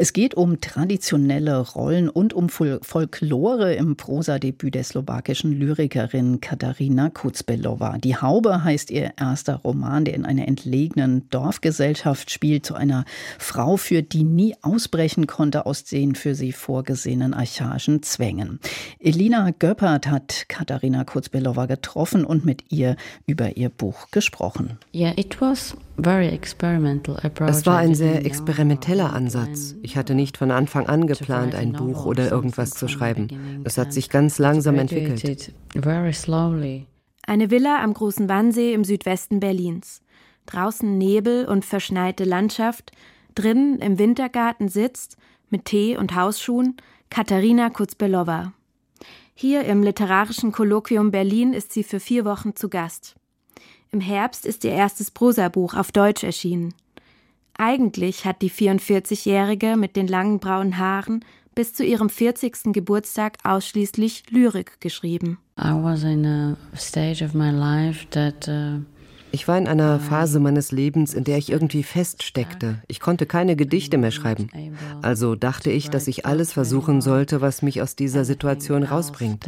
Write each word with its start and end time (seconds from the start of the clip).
es 0.00 0.12
geht 0.12 0.36
um 0.36 0.60
traditionelle 0.60 1.58
Rollen 1.58 2.08
und 2.08 2.32
um 2.32 2.48
Folklore 2.48 3.74
im 3.74 3.96
Prosadebüt 3.96 4.76
der 4.76 4.84
slowakischen 4.84 5.50
Lyrikerin 5.50 6.40
Katharina 6.40 7.10
Kutzbelowa. 7.10 7.98
Die 7.98 8.14
Haube 8.14 8.62
heißt 8.62 8.92
ihr 8.92 9.14
erster 9.18 9.56
Roman, 9.56 10.04
der 10.04 10.14
in 10.14 10.24
einer 10.24 10.46
entlegenen 10.46 11.28
Dorfgesellschaft 11.30 12.30
spielt, 12.30 12.64
zu 12.64 12.74
einer 12.74 13.06
Frau 13.40 13.76
führt, 13.76 14.12
die 14.12 14.22
nie 14.22 14.54
ausbrechen 14.62 15.26
konnte 15.26 15.66
aus 15.66 15.82
den 15.82 16.14
für 16.14 16.36
sie 16.36 16.52
vorgesehenen 16.52 17.34
archaischen 17.34 18.04
Zwängen. 18.04 18.60
Elina 19.00 19.50
Göppert 19.58 20.06
hat 20.06 20.44
Katharina 20.48 21.02
Kutzbelowa 21.02 21.66
getroffen 21.66 22.24
und 22.24 22.44
mit 22.44 22.70
ihr 22.70 22.94
über 23.26 23.56
ihr 23.56 23.68
Buch 23.68 24.12
gesprochen. 24.12 24.78
Yeah, 24.94 25.12
it 25.16 25.40
was 25.40 25.76
es 26.00 27.66
war 27.66 27.78
ein 27.78 27.94
sehr 27.96 28.24
experimenteller 28.24 29.12
Ansatz. 29.12 29.74
Ich 29.88 29.96
hatte 29.96 30.14
nicht 30.14 30.36
von 30.36 30.50
Anfang 30.50 30.86
an 30.86 31.06
geplant, 31.06 31.54
ein 31.54 31.72
Buch 31.72 32.04
oder 32.04 32.30
irgendwas 32.30 32.72
zu 32.72 32.88
schreiben. 32.88 33.62
Es 33.64 33.78
hat 33.78 33.90
sich 33.90 34.10
ganz 34.10 34.38
langsam 34.38 34.78
entwickelt. 34.78 35.54
Eine 37.26 37.50
Villa 37.50 37.82
am 37.82 37.94
großen 37.94 38.28
Wannsee 38.28 38.74
im 38.74 38.84
Südwesten 38.84 39.40
Berlins. 39.40 40.02
Draußen 40.44 40.98
Nebel 40.98 41.46
und 41.46 41.64
verschneite 41.64 42.24
Landschaft. 42.24 42.92
Drinnen 43.34 43.78
im 43.78 43.98
Wintergarten 43.98 44.68
sitzt, 44.68 45.16
mit 45.48 45.64
Tee 45.64 45.96
und 45.96 46.14
Hausschuhen, 46.14 46.76
Katharina 47.08 47.70
Kutzbelowa. 47.70 48.52
Hier 49.32 49.64
im 49.64 49.82
Literarischen 49.82 50.52
Kolloquium 50.52 51.12
Berlin 51.12 51.54
ist 51.54 51.72
sie 51.72 51.82
für 51.82 51.98
vier 51.98 52.26
Wochen 52.26 52.54
zu 52.54 52.68
Gast. 52.68 53.14
Im 53.90 54.02
Herbst 54.02 54.44
ist 54.44 54.64
ihr 54.64 54.72
erstes 54.72 55.10
Prosabuch 55.10 55.72
auf 55.72 55.92
Deutsch 55.92 56.24
erschienen. 56.24 56.74
Eigentlich 57.60 58.24
hat 58.24 58.40
die 58.40 58.50
44-Jährige 58.52 59.76
mit 59.76 59.96
den 59.96 60.06
langen 60.06 60.38
braunen 60.38 60.78
Haaren 60.78 61.24
bis 61.56 61.74
zu 61.74 61.84
ihrem 61.84 62.08
40. 62.08 62.72
Geburtstag 62.72 63.36
ausschließlich 63.42 64.30
Lyrik 64.30 64.80
geschrieben. 64.80 65.38
Uh, 65.60 65.82
ich 69.32 69.48
war 69.48 69.58
in 69.58 69.66
einer 69.66 69.98
Phase 69.98 70.38
meines 70.38 70.70
Lebens, 70.70 71.14
in 71.14 71.24
der 71.24 71.36
ich 71.38 71.50
irgendwie 71.50 71.82
feststeckte. 71.82 72.80
Ich 72.86 73.00
konnte 73.00 73.26
keine 73.26 73.56
Gedichte 73.56 73.98
mehr 73.98 74.12
schreiben. 74.12 74.48
Also 75.02 75.34
dachte 75.34 75.72
ich, 75.72 75.90
dass 75.90 76.06
ich 76.06 76.26
alles 76.26 76.52
versuchen 76.52 77.00
sollte, 77.00 77.40
was 77.40 77.62
mich 77.62 77.82
aus 77.82 77.96
dieser 77.96 78.24
Situation 78.24 78.84
rausbringt 78.84 79.44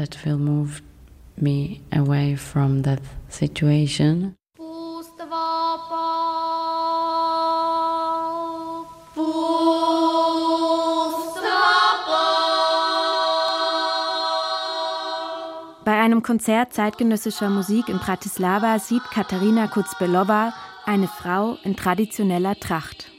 Bei 15.85 15.99
einem 15.99 16.23
Konzert 16.23 16.75
zeitgenössischer 16.75 17.49
Musik 17.49 17.89
in 17.89 17.99
Bratislava 17.99 18.79
sieht 18.79 19.03
Katharina 19.15 19.67
Kutzbelowa 19.67 20.53
eine 20.85 21.09
Frau 21.09 21.57
in 21.65 21.75
traditioneller 21.75 22.55
Tracht. 22.61 23.11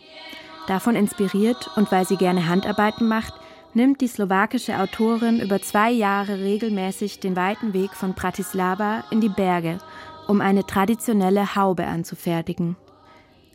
Davon 0.67 0.95
inspiriert 0.95 1.72
und 1.76 1.92
weil 1.92 2.06
sie 2.06 2.17
gerne 2.17 2.48
Handarbeiten 2.48 3.08
macht, 3.08 3.34
nimmt 3.73 4.00
die 4.02 4.08
slowakische 4.08 4.78
Autorin 4.78 5.39
über 5.39 5.59
zwei 5.59 5.89
Jahre 5.89 6.38
regelmäßig 6.38 7.20
den 7.20 7.36
weiten 7.36 7.73
Weg 7.73 7.92
von 7.95 8.14
Bratislava 8.14 9.06
in 9.09 9.22
die 9.22 9.30
Berge, 9.30 9.80
um 10.28 10.39
eine 10.39 10.64
traditionelle 10.64 11.56
Haube 11.56 11.88
anzufertigen. 11.88 12.76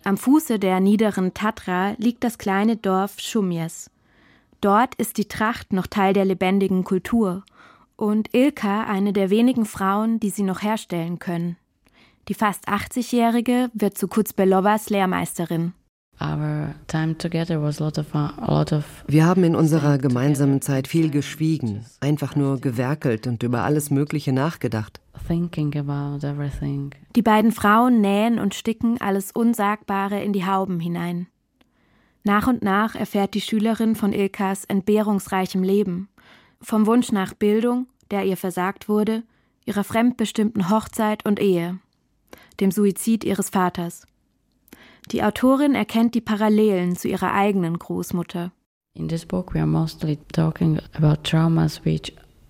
Am 0.03 0.17
Fuße 0.17 0.59
der 0.59 0.81
niederen 0.81 1.33
Tatra 1.33 1.95
liegt 1.99 2.25
das 2.25 2.39
kleine 2.39 2.77
Dorf 2.77 3.21
Shumjes. 3.21 3.89
Dort 4.61 4.97
ist 4.97 5.17
die 5.17 5.29
Tracht 5.29 5.73
noch 5.73 5.87
Teil 5.87 6.13
der 6.13 6.25
lebendigen 6.25 6.83
Kultur 6.83 7.45
und 7.97 8.35
Ilka 8.35 8.85
eine 8.85 9.13
der 9.13 9.31
wenigen 9.31 9.65
Frauen, 9.65 10.21
die 10.21 10.31
sie 10.31 10.43
noch 10.43 10.63
herstellen 10.63 11.19
können. 11.19 11.57
Die 12.29 12.35
fast 12.35 12.69
80-Jährige 12.69 13.71
wird 13.73 13.97
zu 13.97 14.09
Kutzbelowas 14.09 14.91
Lehrmeisterin. 14.91 15.73
Wir 19.07 19.27
haben 19.27 19.45
in 19.45 19.55
unserer 19.55 19.99
gemeinsamen 19.99 20.63
Zeit 20.63 20.89
viel 20.89 21.11
geschwiegen, 21.11 21.85
einfach 22.01 22.35
nur 22.35 22.59
gewerkelt 22.61 23.27
und 23.27 23.43
über 23.43 23.65
alles 23.65 23.91
Mögliche 23.91 24.33
nachgedacht. 24.33 25.01
Die 27.15 27.23
beiden 27.23 27.53
Frauen 27.53 28.01
nähen 28.01 28.39
und 28.39 28.55
sticken 28.55 29.01
alles 29.01 29.31
Unsagbare 29.33 30.23
in 30.23 30.33
die 30.33 30.47
Hauben 30.47 30.81
hinein. 30.81 31.27
Nach 32.25 32.49
und 32.49 32.63
nach 32.63 32.95
erfährt 32.95 33.35
die 33.35 33.41
Schülerin 33.41 33.95
von 33.95 34.13
Ilkas 34.13 34.65
entbehrungsreichem 34.65 35.63
Leben, 35.63 36.09
vom 36.61 36.87
Wunsch 36.87 37.13
nach 37.13 37.35
Bildung, 37.35 37.87
der 38.11 38.25
ihr 38.25 38.37
versagt 38.37 38.89
wurde, 38.89 39.23
ihrer 39.65 39.85
fremdbestimmten 39.85 40.71
Hochzeit 40.71 41.25
und 41.27 41.41
Ehe, 41.41 41.79
dem 42.61 42.71
Suizid 42.71 43.25
ihres 43.25 43.51
Vaters. 43.51 44.07
Die 45.13 45.23
Autorin 45.23 45.75
erkennt 45.75 46.15
die 46.15 46.21
Parallelen 46.21 46.97
zu 46.97 47.09
ihrer 47.09 47.33
eigenen 47.33 47.79
Großmutter. 47.79 48.53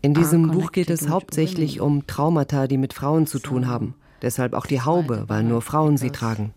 In 0.03 0.15
diesem 0.15 0.51
Buch 0.51 0.73
geht 0.73 0.91
es 0.91 1.09
hauptsächlich 1.09 1.81
um 1.81 2.07
Traumata, 2.07 2.67
die 2.67 2.79
mit 2.79 2.93
Frauen 2.93 3.27
zu 3.27 3.41
tun 3.41 3.67
haben. 3.67 3.95
Deshalb 4.23 4.55
auch 4.55 4.67
die 4.67 4.81
Haube, 4.81 5.25
weil 5.27 5.43
nur 5.43 5.61
Frauen 5.61 5.97
sie 5.97 6.11
tragen. 6.11 6.55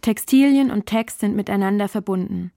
Textilien 0.00 0.70
und 0.70 0.86
Text 0.86 1.20
sind 1.20 1.34
miteinander 1.34 1.88
verbunden. 1.88 2.52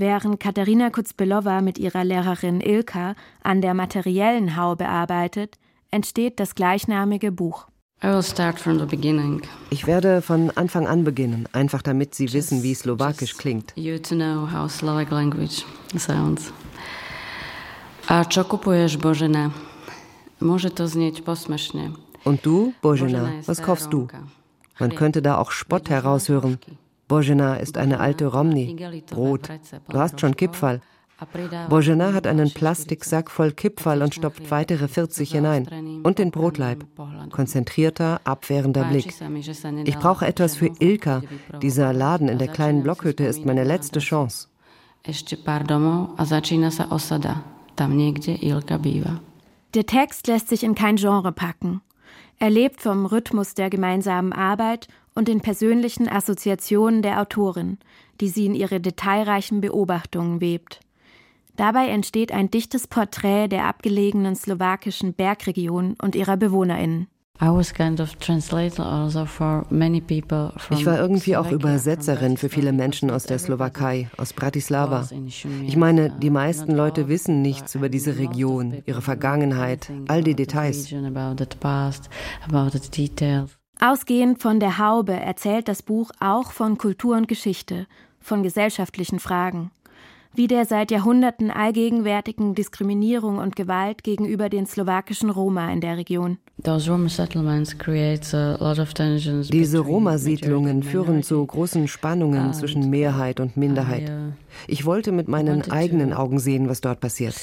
Während 0.00 0.40
Katharina 0.40 0.88
Kutzbelowa 0.88 1.60
mit 1.60 1.76
ihrer 1.76 2.04
Lehrerin 2.04 2.62
Ilka 2.62 3.14
an 3.42 3.60
der 3.60 3.74
materiellen 3.74 4.56
Haube 4.56 4.88
arbeitet, 4.88 5.58
entsteht 5.90 6.40
das 6.40 6.54
gleichnamige 6.54 7.30
Buch. 7.30 7.66
Ich 9.70 9.86
werde 9.86 10.22
von 10.22 10.50
Anfang 10.56 10.86
an 10.86 11.04
beginnen, 11.04 11.46
einfach 11.52 11.82
damit 11.82 12.14
Sie 12.14 12.32
wissen, 12.32 12.62
wie 12.62 12.74
Slowakisch 12.74 13.36
klingt. 13.36 13.74
You 13.76 13.98
to 13.98 14.14
know 14.14 14.50
how 14.50 14.70
Slovak 14.70 15.10
language 15.10 15.66
sounds. 15.94 16.50
A 18.08 18.24
čo 18.24 18.44
kupuješ, 18.44 18.96
Božena? 18.96 19.50
Może 20.40 20.70
to 20.70 20.88
znieť 20.88 21.20
posmešne. 21.20 21.92
Und 22.24 22.40
du, 22.40 22.72
Božena, 22.80 23.44
was 23.46 23.60
kaufst 23.60 23.92
du? 23.92 24.08
Man 24.78 24.94
könnte 24.96 25.20
da 25.20 25.36
auch 25.36 25.52
Spott 25.52 25.90
heraushören. 25.90 26.56
Božena 27.10 27.56
ist 27.56 27.76
eine 27.76 27.98
alte 27.98 28.26
Romni, 28.26 28.76
Brot. 29.10 29.48
Du 29.88 29.98
hast 29.98 30.20
schon 30.20 30.36
Kipfall. 30.36 30.80
Bojana 31.68 32.12
hat 32.14 32.28
einen 32.28 32.52
Plastiksack 32.54 33.32
voll 33.32 33.50
Kipferl 33.50 34.02
und 34.02 34.14
stopft 34.14 34.48
weitere 34.52 34.86
40 34.86 35.32
hinein. 35.32 36.00
Und 36.04 36.20
den 36.20 36.30
Brotleib. 36.30 36.86
Konzentrierter, 37.30 38.20
abwehrender 38.22 38.84
Blick. 38.84 39.12
Ich 39.84 39.98
brauche 39.98 40.24
etwas 40.24 40.54
für 40.54 40.70
Ilka. 40.78 41.22
Dieser 41.60 41.92
Laden 41.92 42.28
in 42.28 42.38
der 42.38 42.48
kleinen 42.48 42.84
Blockhütte 42.84 43.24
ist 43.24 43.44
meine 43.44 43.64
letzte 43.64 43.98
Chance. 43.98 44.46
Der 49.74 49.86
Text 49.86 50.26
lässt 50.28 50.48
sich 50.48 50.62
in 50.62 50.74
kein 50.76 50.96
Genre 50.96 51.32
packen. 51.32 51.80
Er 52.38 52.50
lebt 52.50 52.80
vom 52.80 53.04
Rhythmus 53.04 53.54
der 53.54 53.68
gemeinsamen 53.68 54.32
Arbeit 54.32 54.88
und 55.14 55.28
den 55.28 55.40
persönlichen 55.40 56.08
Assoziationen 56.08 57.02
der 57.02 57.20
Autorin, 57.20 57.78
die 58.20 58.28
sie 58.28 58.46
in 58.46 58.54
ihre 58.54 58.80
detailreichen 58.80 59.60
Beobachtungen 59.60 60.40
webt. 60.40 60.80
Dabei 61.56 61.88
entsteht 61.88 62.32
ein 62.32 62.50
dichtes 62.50 62.86
Porträt 62.86 63.48
der 63.48 63.66
abgelegenen 63.66 64.34
slowakischen 64.34 65.12
Bergregion 65.14 65.94
und 66.00 66.14
ihrer 66.14 66.36
BewohnerInnen. 66.36 67.08
Also 67.38 67.60
ich 67.60 67.76
war 70.86 70.98
irgendwie 70.98 71.36
auch 71.38 71.50
Übersetzerin 71.50 72.36
für 72.36 72.48
viele 72.50 72.72
Menschen 72.72 73.10
aus 73.10 73.24
der 73.24 73.38
Slowakei, 73.38 74.10
aus 74.18 74.34
Bratislava. 74.34 75.08
Ich 75.66 75.76
meine, 75.76 76.10
die 76.10 76.28
meisten 76.28 76.72
Leute 76.72 77.08
wissen 77.08 77.40
nichts 77.40 77.74
über 77.74 77.88
diese 77.88 78.18
Region, 78.18 78.82
ihre 78.84 79.00
Vergangenheit, 79.00 79.90
all 80.08 80.22
die 80.22 80.34
Details. 80.34 80.92
Ausgehend 83.80 84.42
von 84.42 84.60
der 84.60 84.78
Haube 84.78 85.12
erzählt 85.14 85.66
das 85.66 85.82
Buch 85.82 86.10
auch 86.20 86.52
von 86.52 86.76
Kultur 86.76 87.16
und 87.16 87.28
Geschichte, 87.28 87.86
von 88.20 88.42
gesellschaftlichen 88.42 89.18
Fragen 89.18 89.70
wie 90.32 90.46
der 90.46 90.64
seit 90.64 90.90
Jahrhunderten 90.90 91.50
allgegenwärtigen 91.50 92.54
Diskriminierung 92.54 93.38
und 93.38 93.56
Gewalt 93.56 94.04
gegenüber 94.04 94.48
den 94.48 94.66
slowakischen 94.66 95.30
Roma 95.30 95.72
in 95.72 95.80
der 95.80 95.96
Region. 95.96 96.38
Diese 99.50 99.78
Roma-Siedlungen 99.80 100.82
führen 100.82 101.22
zu 101.22 101.46
großen 101.46 101.88
Spannungen 101.88 102.52
zwischen 102.54 102.90
Mehrheit 102.90 103.40
und 103.40 103.56
Minderheit. 103.56 104.12
Ich 104.68 104.84
wollte 104.84 105.10
mit 105.10 105.26
meinen 105.26 105.70
eigenen 105.70 106.12
Augen 106.12 106.38
sehen, 106.38 106.68
was 106.68 106.80
dort 106.80 107.00
passiert. 107.00 107.34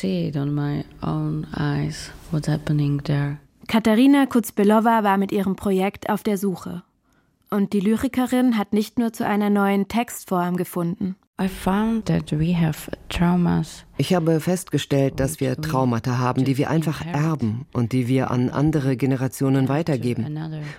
Katharina 3.68 4.25
Kutzbelowa 4.28 5.04
war 5.04 5.18
mit 5.18 5.34
ihrem 5.34 5.58
Projekt 5.58 6.10
auf 6.10 6.24
der 6.24 6.38
Suche. 6.38 6.84
Und 7.50 7.74
die 7.74 7.81
Lyrikerin 7.81 8.58
hat 8.58 8.72
nicht 8.72 8.98
nur 8.98 9.12
zu 9.12 9.25
einer 9.25 9.50
neuen 9.50 9.90
Textform 9.90 10.56
gefunden. 10.56 11.18
Ich 14.00 14.16
habe 14.16 14.39
festgestellt, 14.39 15.19
dass 15.19 15.39
wir 15.39 15.56
Traumata 15.56 16.18
haben, 16.18 16.45
die 16.45 16.57
wir 16.57 16.72
einfach 16.72 17.06
erben 17.06 17.68
und 17.74 17.92
die 17.92 18.07
wir 18.07 18.31
an 18.31 18.50
andere 18.50 18.98
Generationen 18.98 19.69
weitergeben. 19.69 20.36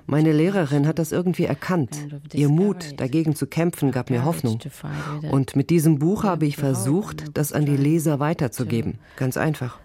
Meine 0.06 0.32
Lehrerin 0.32 0.88
hat 0.88 0.98
das 0.98 1.12
irgendwie 1.12 1.44
erkannt. 1.44 1.96
Ihr 2.32 2.48
Mut, 2.48 3.00
dagegen 3.00 3.36
zu 3.36 3.46
kämpfen, 3.46 3.92
gab 3.92 4.10
mir 4.10 4.24
Hoffnung. 4.24 4.58
Und 5.30 5.54
mit 5.54 5.70
diesem 5.70 6.00
Buch 6.00 6.24
habe 6.24 6.46
ich 6.46 6.56
versucht, 6.56 7.26
das 7.34 7.52
an 7.52 7.64
die 7.64 7.76
Leser 7.76 8.18
weiterzugeben. 8.18 8.98
Ganz 9.16 9.36
einfach. 9.36 9.78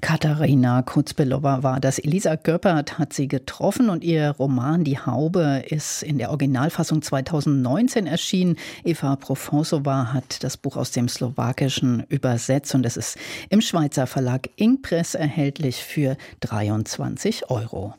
Katharina 0.00 0.82
Kutzbelowa 0.82 1.62
war 1.62 1.80
das. 1.80 1.98
Elisa 1.98 2.36
Göppert 2.36 2.98
hat 2.98 3.12
sie 3.12 3.28
getroffen 3.28 3.90
und 3.90 4.04
ihr 4.04 4.30
Roman 4.38 4.84
Die 4.84 4.98
Haube 4.98 5.64
ist 5.68 6.02
in 6.02 6.18
der 6.18 6.30
Originalfassung 6.30 7.02
2019 7.02 8.06
erschienen. 8.06 8.56
Eva 8.84 9.16
Profonsova 9.16 10.12
hat 10.12 10.42
das 10.42 10.56
Buch 10.56 10.76
aus 10.76 10.90
dem 10.90 11.08
Slowakischen 11.08 12.04
übersetzt 12.08 12.74
und 12.74 12.86
es 12.86 12.96
ist 12.96 13.18
im 13.50 13.60
Schweizer 13.60 14.06
Verlag 14.06 14.48
Ingpress 14.56 15.14
erhältlich 15.14 15.76
für 15.76 16.16
23 16.40 17.50
Euro. 17.50 17.94